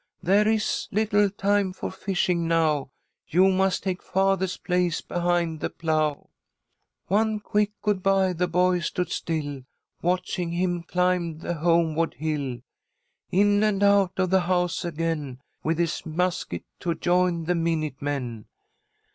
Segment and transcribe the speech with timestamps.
[0.23, 2.89] There is little time for fishing now,
[3.27, 6.31] You must take father's place behind the plough.'
[7.05, 8.33] One quick good bye!
[8.33, 9.61] The boy stood still,
[10.01, 12.61] Watching him climb the homeward hill
[13.29, 18.45] In and out of the house again, With his musket, to join the 'Minute Men.'